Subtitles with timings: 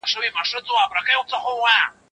[0.09, 1.79] سیاست پوهه غواړي.